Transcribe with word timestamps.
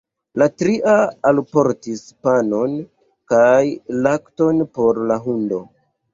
La 0.41 0.45
tria 0.61 0.93
alportis 1.31 2.01
panon 2.29 2.73
kaj 3.35 3.61
lakton 4.09 4.67
por 4.81 5.03
la 5.13 5.21
hundo. 5.29 5.63